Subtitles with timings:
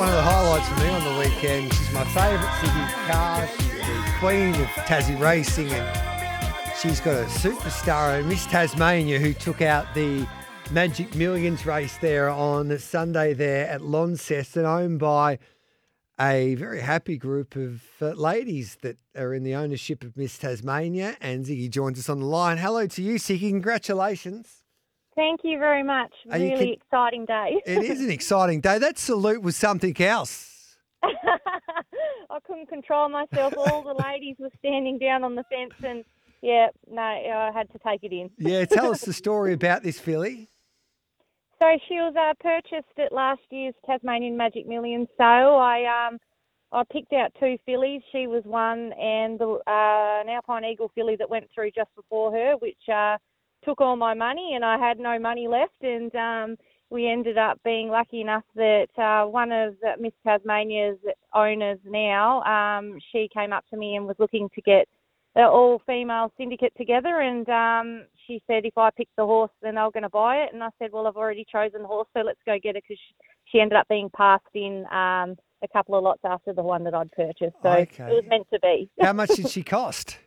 [0.00, 1.74] One of the highlights for me on the weekend.
[1.74, 7.26] She's my favourite Siggy Carr, She's the queen of Tassie racing, and she's got a
[7.26, 10.26] superstar, Miss Tasmania, who took out the
[10.70, 15.38] Magic Millions race there on Sunday there at Launceston, owned by
[16.18, 21.18] a very happy group of uh, ladies that are in the ownership of Miss Tasmania.
[21.20, 22.56] And Siggy joins us on the line.
[22.56, 23.50] Hello to you, Siggy.
[23.50, 24.59] Congratulations.
[25.20, 26.10] Thank you very much.
[26.24, 27.60] You Really con- exciting day.
[27.66, 28.78] It is an exciting day.
[28.78, 30.78] That salute was something else.
[31.02, 33.52] I couldn't control myself.
[33.58, 36.06] All the ladies were standing down on the fence, and
[36.40, 38.30] yeah, no, I had to take it in.
[38.38, 40.48] Yeah, tell us the story about this filly.
[41.60, 45.56] So she was uh, purchased at last year's Tasmanian Magic Millions sale.
[45.60, 46.18] I um
[46.72, 48.00] I picked out two fillies.
[48.10, 52.32] She was one, and the uh, an Alpine Eagle filly that went through just before
[52.32, 53.18] her, which uh,
[53.64, 55.82] took all my money, and I had no money left.
[55.82, 56.56] And um,
[56.90, 60.98] we ended up being lucky enough that uh, one of Miss Tasmania's
[61.34, 64.88] owners now, um, she came up to me and was looking to get
[65.36, 69.80] the all-female syndicate together, and um, she said if I picked the horse, then they
[69.80, 70.52] were going to buy it.
[70.52, 72.98] And I said, well, I've already chosen the horse, so let's go get it because
[72.98, 73.14] she,
[73.52, 76.94] she ended up being passed in um, a couple of lots after the one that
[76.94, 77.54] I'd purchased.
[77.62, 78.04] So Okay.
[78.08, 78.90] it was meant to be.
[79.00, 80.18] How much did she cost?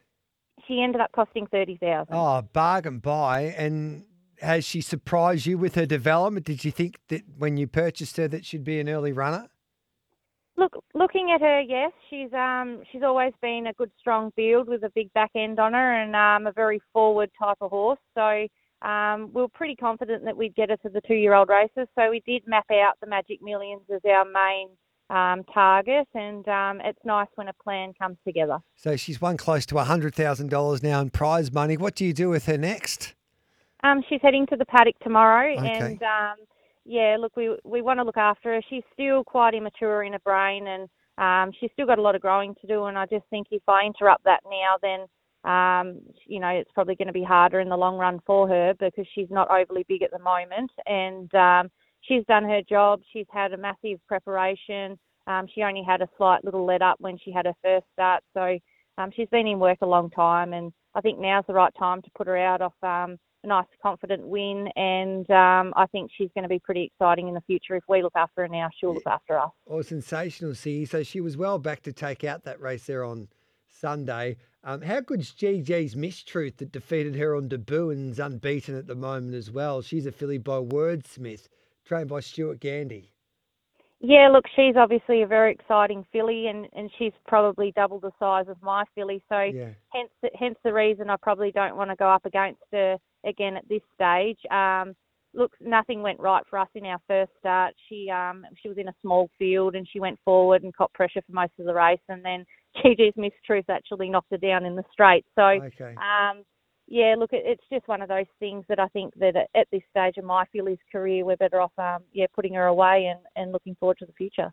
[0.67, 2.14] She ended up costing thirty thousand.
[2.14, 3.53] Oh, bargain buy.
[3.58, 4.06] And
[4.42, 6.45] has she surprised you with her development?
[6.45, 9.50] Did you think that when you purchased her that she'd be an early runner?
[10.56, 14.84] Look, looking at her, yes, she's um she's always been a good strong build with
[14.84, 18.00] a big back end on her and um a very forward type of horse.
[18.13, 18.47] So
[18.88, 21.88] um we were pretty confident that we'd get her to the two year old races.
[21.96, 24.69] So we did map out the Magic Millions as our main
[25.13, 28.57] um target and um it's nice when a plan comes together.
[28.75, 31.78] So she's won close to $100,000 now in prize money.
[31.78, 33.13] What do you do with her next?
[33.84, 35.68] Um, she's heading to the paddock tomorrow, Okay.
[35.68, 36.38] and um,
[36.85, 38.62] yeah, look, we we want to look after her.
[38.69, 42.22] She's still quite immature in her brain, and um, she's still got a lot of
[42.22, 42.85] growing to do.
[42.85, 45.02] And I just think if I interrupt that now, then
[45.52, 48.73] um, you know it's probably going to be harder in the long run for her
[48.79, 51.69] because she's not overly big at the moment, and um,
[52.08, 53.02] she's done her job.
[53.12, 54.97] She's had a massive preparation.
[55.25, 58.24] Um, she only had a slight little let up when she had her first start,
[58.34, 58.58] so
[58.97, 62.02] um, she's been in work a long time, and I think now's the right time
[62.02, 64.68] to put her out off um, a nice, confident win.
[64.75, 67.75] And um, I think she's going to be pretty exciting in the future.
[67.75, 69.52] If we look after her now, she'll look after us.
[69.68, 70.85] Oh, sensational, see.
[70.85, 73.28] So she was well back to take out that race there on
[73.68, 74.38] Sunday.
[74.64, 78.96] Um, how good's GG's Mistruth that defeated her on debut and is unbeaten at the
[78.96, 79.81] moment as well?
[79.81, 81.47] She's a filly by Wordsmith,
[81.86, 83.14] trained by Stuart Gandy.
[84.00, 88.48] Yeah, look, she's obviously a very exciting filly, and, and she's probably double the size
[88.50, 89.24] of my filly.
[89.30, 89.70] So Yeah.
[89.90, 93.56] hence the, hence the reason I probably don't want to go up against her again
[93.56, 94.40] at this stage.
[94.52, 94.94] Um,
[95.34, 97.74] look, nothing went right for us in our first start.
[97.88, 101.22] She um, she was in a small field and she went forward and caught pressure
[101.26, 102.46] for most of the race, and then
[102.84, 105.26] GG's Miss Truth actually knocked her down in the straight.
[105.36, 105.96] So Okay.
[105.96, 106.44] um,
[106.88, 109.82] yeah, look, it, it's just one of those things that I think that at- this
[109.90, 113.52] stage of my filly's career, we're better off, um, yeah, putting her away and, and
[113.52, 114.52] looking forward to the future.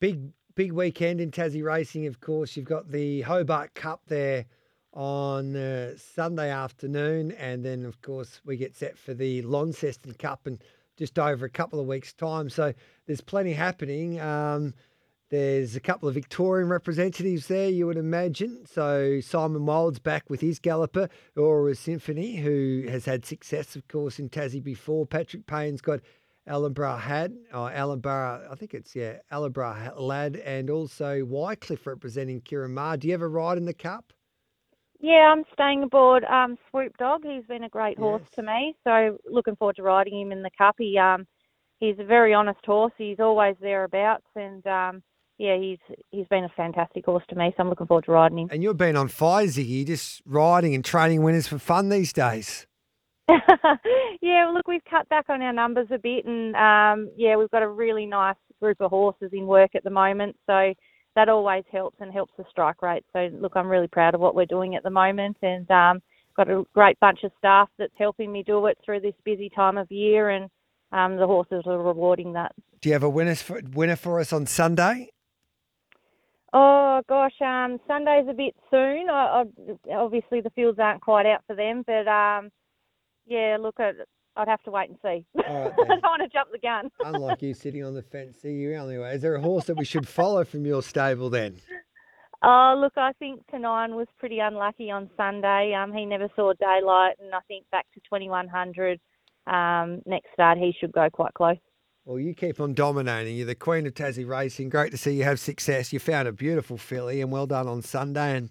[0.00, 0.20] Big
[0.54, 2.56] big weekend in Tassie racing, of course.
[2.56, 4.44] You've got the Hobart Cup there
[4.92, 10.46] on uh, Sunday afternoon, and then of course we get set for the Launceston Cup
[10.46, 10.58] in
[10.96, 12.50] just over a couple of weeks' time.
[12.50, 12.74] So
[13.06, 14.20] there's plenty happening.
[14.20, 14.74] Um,
[15.30, 18.64] there's a couple of Victorian representatives there, you would imagine.
[18.66, 24.18] So Simon Wild's back with his galloper, Aura Symphony, who has had success, of course,
[24.18, 25.06] in Tassie before.
[25.06, 26.00] Patrick Payne's got
[26.48, 32.98] Allenborough had, or Allenborough, I think it's, yeah, Allenborough lad, and also Wycliffe representing Kiramar.
[32.98, 34.12] Do you ever ride in the Cup?
[35.00, 37.22] Yeah, I'm staying aboard um, Swoop Dog.
[37.22, 40.50] He's been a great horse to me, so looking forward to riding him in the
[40.58, 40.74] cup.
[40.76, 41.24] He um,
[41.78, 42.92] he's a very honest horse.
[42.98, 45.02] He's always thereabouts, and um,
[45.38, 45.78] yeah, he's
[46.10, 47.54] he's been a fantastic horse to me.
[47.56, 48.48] So I'm looking forward to riding him.
[48.50, 52.66] And you've been on fire, Siggy, just riding and training winners for fun these days.
[53.28, 57.50] yeah, well, look, we've cut back on our numbers a bit, and um, yeah, we've
[57.50, 60.72] got a really nice group of horses in work at the moment, so
[61.14, 63.04] that always helps and helps the strike rate.
[63.12, 66.00] So, look, I'm really proud of what we're doing at the moment, and um,
[66.36, 69.76] got a great bunch of staff that's helping me do it through this busy time
[69.76, 70.48] of year, and
[70.92, 72.52] um, the horses are rewarding that.
[72.80, 75.10] Do you have a winner for, winner for us on Sunday?
[76.52, 79.10] Oh gosh, um, Sunday's a bit soon.
[79.10, 79.44] I,
[79.90, 82.50] I, obviously, the fields aren't quite out for them, but um,
[83.26, 83.96] yeah, look, I'd,
[84.36, 85.26] I'd have to wait and see.
[85.34, 85.46] Right,
[85.78, 86.90] I don't want to jump the gun.
[87.04, 89.14] Unlike you sitting on the fence, see you only way.
[89.14, 91.56] Is there a horse that we should follow from your stable then?
[92.42, 95.74] Oh, look, I think Canine was pretty unlucky on Sunday.
[95.74, 99.00] Um, he never saw daylight, and I think back to 2100
[99.48, 101.56] um, next start, he should go quite close.
[102.08, 103.36] Well, you keep on dominating.
[103.36, 104.70] You're the queen of Tassie racing.
[104.70, 105.92] Great to see you have success.
[105.92, 108.34] You found a beautiful filly, and well done on Sunday.
[108.34, 108.50] And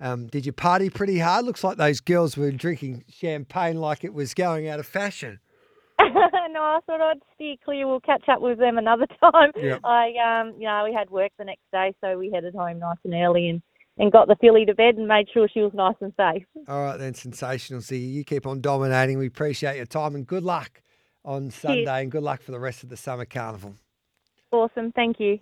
[0.00, 1.44] um, did you party pretty hard?
[1.44, 5.38] Looks like those girls were drinking champagne like it was going out of fashion.
[6.00, 6.06] no,
[6.62, 7.86] I thought I'd steer clear.
[7.86, 9.50] We'll catch up with them another time.
[9.54, 9.80] Yep.
[9.84, 12.96] I, um, you know, we had work the next day, so we headed home nice
[13.04, 13.60] and early and,
[13.98, 16.44] and got the filly to bed and made sure she was nice and safe.
[16.68, 17.82] All right, then, sensational.
[17.82, 18.08] See you.
[18.08, 19.18] You keep on dominating.
[19.18, 20.80] We appreciate your time and good luck
[21.24, 23.74] on Sunday and good luck for the rest of the summer carnival.
[24.52, 24.92] Awesome.
[24.92, 25.38] Thank you.